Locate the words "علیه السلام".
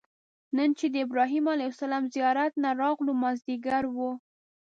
1.55-2.03